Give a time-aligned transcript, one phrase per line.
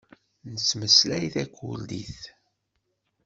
[0.51, 2.21] Nettmeslay takurdit.